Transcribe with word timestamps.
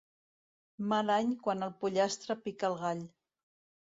Mal 0.93 1.11
any 1.15 1.35
quan 1.47 1.65
el 1.65 1.73
pollastre 1.83 2.37
pica 2.47 2.67
al 2.71 2.79
gall. 2.81 3.05